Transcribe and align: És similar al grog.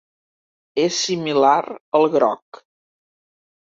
És 0.85 0.97
similar 1.09 1.55
al 2.03 2.11
grog. 2.19 2.65